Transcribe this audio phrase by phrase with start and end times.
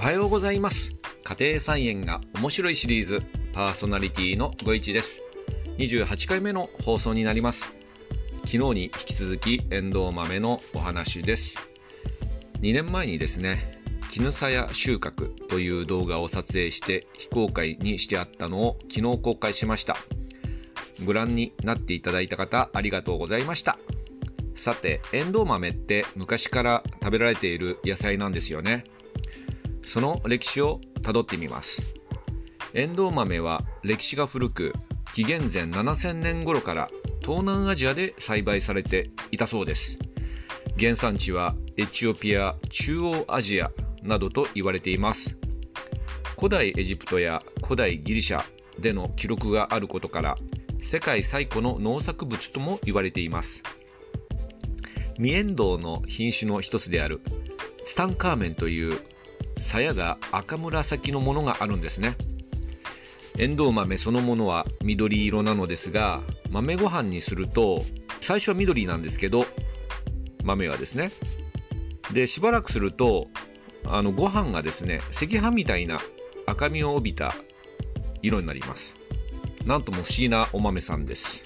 [0.00, 0.92] おはようございます。
[1.24, 3.22] 家庭菜園が面白いシリーズ
[3.52, 5.20] パーソナリティのご一です。
[5.76, 7.74] 28回目の放送になります。
[8.46, 11.54] 昨日に引き続きエンドウ豆のお話です。
[12.62, 13.78] 2年前にですね
[14.10, 19.98] 絹さや収穫という動画を撮影して非公開にしてあったのを昨日公開しました。
[21.04, 23.78] ご覧になっていただいた方ありがとうございました。
[24.56, 28.84] さて、エンドウ豆って昔から食べられている野菜なんですよね。
[29.86, 31.94] その歴史をたどってみます。
[32.74, 34.72] エンドウ豆は歴史が古く、
[35.14, 36.88] 紀元前7000年頃から
[37.20, 39.98] 東南アジアで栽培されていたそうです。
[40.78, 43.70] 原産地はエチオピア、中央アジア
[44.02, 45.36] などと言われています。
[46.36, 48.42] 古代エジプトや古代ギリシャ
[48.78, 50.36] での記録があることから、
[50.82, 53.62] 世界最古の農作物とも言われています。
[55.18, 57.20] ミエンドウの品種の一つである
[57.86, 58.98] ツタンカーメンという
[59.70, 62.16] 鞘が赤紫のものがあるんですね。
[63.38, 67.82] エンドウ豆そのものは緑色なのですが豆ご飯にすると
[68.20, 69.46] 最初は緑なんですけど
[70.42, 71.12] 豆はですね。
[72.12, 73.28] でしばらくすると
[73.86, 76.00] あのご飯がですね赤飯みたいな
[76.46, 77.32] 赤みを帯びた
[78.22, 78.96] 色になります。
[79.64, 81.42] なんとも不思議なお豆さんです。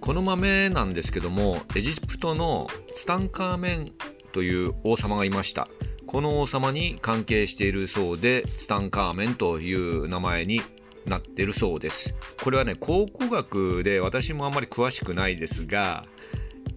[0.00, 2.66] この豆なんですけども、エジプトの
[2.96, 3.92] ツタンカーメン
[4.32, 5.68] という王様がいました。
[6.08, 10.62] この王様に関係しているそうで、ツタンカーメンという名前に
[11.04, 12.14] なっているそうです。
[12.42, 16.06] これはね、考古学で私もあんまり詳しくないですが、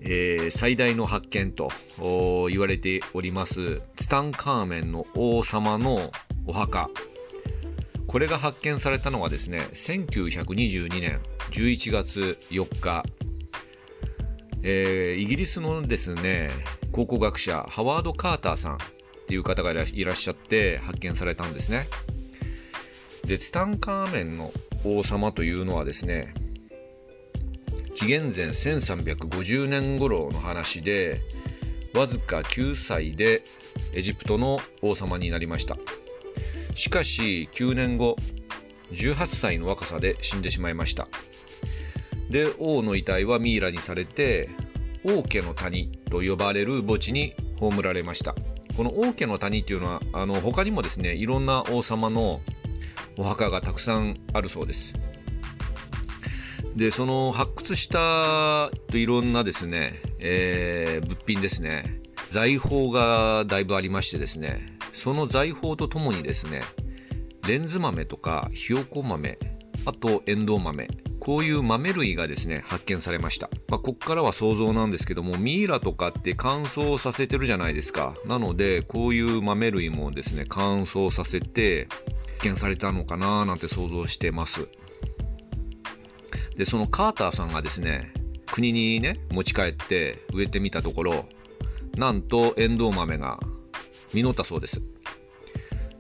[0.01, 1.69] えー、最大の発見と
[2.49, 6.11] 言われております、ツタンカーメンの王様の
[6.45, 6.89] お墓。
[8.07, 11.21] これが発見されたのはですね、1922年
[11.51, 13.03] 11月4日、
[14.61, 16.49] えー、イギリスのですね、
[16.91, 18.77] 考古学者、ハワード・カーターさん
[19.31, 21.87] っていう方がいらっしゃって発見されたんですね。
[23.23, 24.51] で、ツタンカーメンの
[24.83, 26.33] 王様というのはですね、
[27.95, 31.21] 紀元前1350年頃の話で、
[31.93, 33.41] わずか9歳で
[33.93, 35.77] エジプトの王様になりました。
[36.75, 38.17] しかし9年後、
[38.91, 41.07] 18歳の若さで死んでしまいました。
[42.29, 44.49] で、王の遺体はミイラにされて、
[45.05, 48.35] 王家の谷と呼ばれる墓地に葬られました。
[48.81, 52.41] この王家の谷っていうのは、あの、他にもですね、いろんな王様の
[53.15, 54.91] お墓がたくさんあるそうです。
[56.75, 64.65] で、その発掘したいろんなですね、えー、物品ですね、財宝がだいぶありましてですね、
[64.95, 66.63] その財宝とともにですね、
[67.47, 69.37] レンズ豆とかひよこ豆、
[69.85, 70.87] あとエンドウ豆、
[71.31, 73.49] こういう豆類がですね、発見されました。
[73.69, 78.15] まあ、こっからは想像なんですけども、ミイラとかって乾燥させてるじゃないですか。
[78.25, 81.87] なので、こういう豆類もですね、乾燥させて、
[82.39, 84.67] 発見されたのかななんて想像してます。
[86.57, 88.11] で、そのカーターさんがですね、
[88.47, 91.29] 国にね、持ち帰って植えてみたところ、
[91.95, 93.39] なんとエンドウ豆が
[94.13, 94.81] 実ったそうです。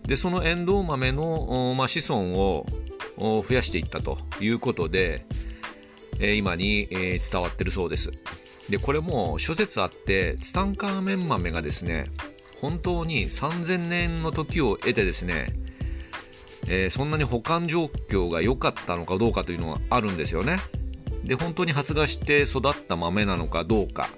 [0.05, 2.65] で、そのエンドウ豆の、まあ、子孫を
[3.21, 5.23] 増やしていったということで、
[6.19, 8.11] え今に、え伝わってるそうです。
[8.69, 12.05] で、これも諸説あって、ツタンカーメン豆がですね、
[12.59, 15.53] 本当に3000年の時を得てですね、
[16.67, 20.57] えー、そんなに保管状況が良かったのかどうかというのはあるんですよね。
[21.23, 24.09] で、本当に発芽して育った豆なのかどうか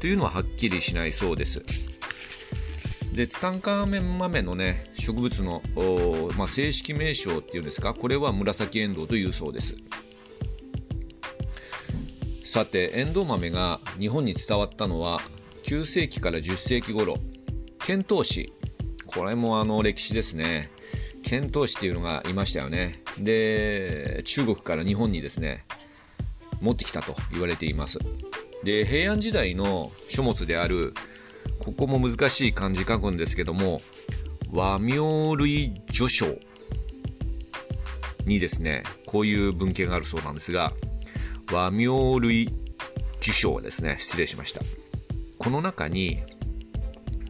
[0.00, 1.87] というのははっきりしないそうです。
[3.18, 5.60] で、ツタンカーメン豆のね、植物の、
[6.36, 9.74] まあ、正式名称っていうんですか、これは紫エンドウというそうです。
[12.44, 15.20] さて、エンドウ豆が日本に伝わったのは
[15.64, 17.16] 9世紀から10世紀頃、
[17.84, 18.52] 遣唐使、
[19.04, 20.70] これもあの歴史ですね。
[21.24, 23.02] 遣唐使っていうのがいましたよね。
[23.18, 25.64] で、中国から日本にですね、
[26.60, 27.98] 持ってきたと言われています。
[28.62, 30.94] で、平安時代の書物である
[31.58, 33.80] ここも難しい漢字書くんですけども、
[34.52, 34.96] 和名
[35.36, 36.26] 類序章
[38.24, 40.72] にですね、こういう文献があるそうなんですが、
[41.52, 41.86] 和名
[42.20, 42.52] 類
[43.20, 44.60] 受章ですね、失礼しました。
[45.38, 46.22] この中に、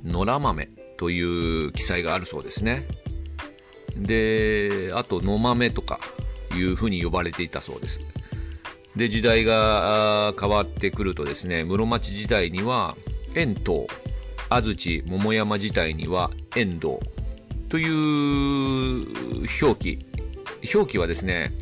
[0.04, 2.86] 野良豆という記載があるそうですね。
[3.96, 6.00] で、あと野豆とか
[6.54, 8.00] いうふうに呼ばれていたそうです。
[8.96, 12.96] で、時代が変わってくるとですね、室町時代には、
[13.34, 13.86] 円筒
[14.50, 16.98] 安土桃山自体には遠藤
[17.68, 19.06] という
[19.62, 20.06] 表記。
[20.74, 21.52] 表記はですね、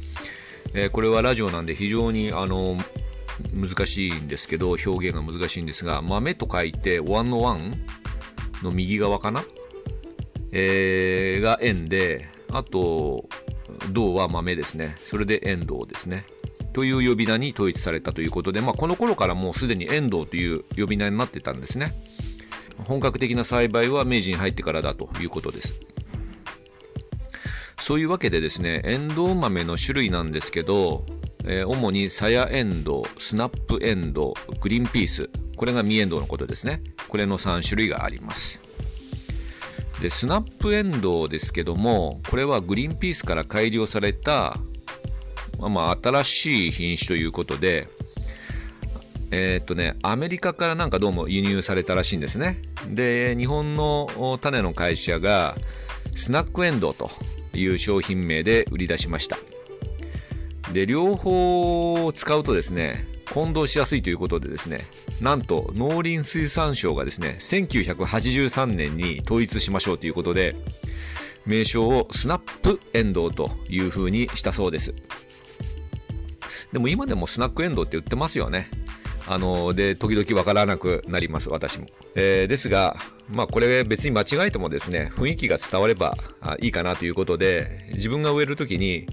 [0.72, 2.78] えー、これはラジオなんで非常にあの、
[3.52, 7.84] 難しいんですけど、表現が難しいんですが、豆と書いて、ワンのワン
[8.62, 9.44] の右側かな？
[10.52, 13.28] えー、が円で、あと、
[13.90, 14.94] 銅は豆ですね。
[14.98, 16.24] それで円銅ですね。
[16.76, 21.94] という呼び名に統一されたということで、まあ、この頃からもうすでに遠藤という呼び名になってたんですね。
[22.84, 25.81] 本格的な栽培は明治に入ってからだということです。
[27.81, 31.06] そういうわけでですね、エンドウ豆の種類なんですけど、
[31.46, 36.82] えー、主にサヤエンドウ、スナップエンドウ、グリーンピース、これがミエンドウのことですね。
[37.08, 38.61] これの3種類があります。
[40.02, 44.58] で、スナップエンドウですけども、これはグリーンピースから改良された
[45.58, 47.88] まあ、まあ、新しい品種ということで、
[49.30, 52.62] えー、っとね、アメリカからなんかどうも輸入されたらしいんですね。
[52.88, 55.56] で、日本の種の会社が、
[56.16, 57.10] スナックエンドウと
[57.52, 59.36] いう商品名で売り出しました。
[60.72, 64.80] で、両方使うとですね、混同しやすいということでですね、
[65.20, 70.54] なんと農林水産省がですね、1983年に統一しましょうということで、
[71.44, 74.94] 名称をスナップエンドウという風にしたそうです。
[76.76, 78.69] でも今でもスナックエンドウって売ってますよね。
[79.26, 81.87] あの、で、時々わからなくなります、私も。
[82.14, 82.99] えー、ですが、
[83.31, 89.06] まあこれ別に間違えてもですね、雰囲気が伝わればあいいかなということで、自分が植えるときに、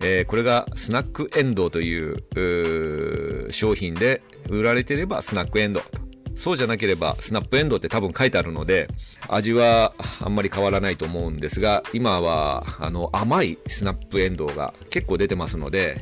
[0.00, 6.00] えー、これがスナックエンドウという商品で売られてればスナックエンドウと。
[6.38, 8.88] そうじゃなければスナップエンドウって多分書いてあるので、
[9.28, 16.00] 味はあんまり変わらないと思うんですが、今はあの甘いスナップエンドウが結構出てますので、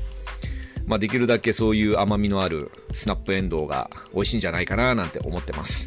[0.89, 5.87] まあ、できるだけそういう甘みのあるスナップエンドウが美味しいんじゃないかななんて思ってます。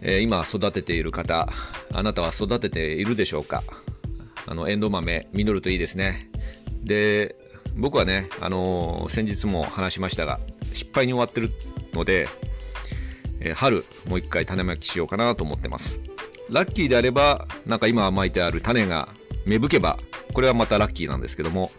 [0.00, 1.46] えー、今育てている方、
[1.92, 3.62] あなたは育てているでしょうか？
[4.46, 6.30] あの、エンドウ豆、実るといいですね。
[6.82, 7.36] で、
[7.76, 10.38] 僕はね、あのー、先日も話しましたが、
[10.72, 11.52] 失敗に終わってる
[11.92, 12.26] ので、
[13.40, 16.00] えー、春、もう一回種まきしようかなと思ってます。
[16.50, 19.10] ラッキーであれば、なんか今巻いてある種が
[19.44, 19.98] 芽吹けば、
[20.32, 21.70] これはまたラッキーなんですけども、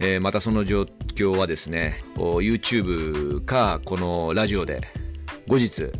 [0.00, 0.82] えー、またその状
[1.14, 4.80] 況はですね、YouTube かこのラジオで
[5.48, 5.90] 後日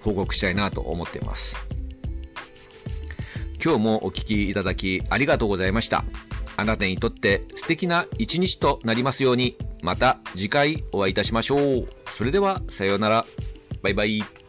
[0.00, 1.54] 報告したいなと思っています。
[3.62, 6.04] 今日もお聴きいただきありがとうございました。
[6.56, 11.88] あなたにとって素敵な一日となりますように、また次回お会いいたしましょう。
[12.16, 13.24] それでは、さようなら。
[13.82, 14.41] バイバイ。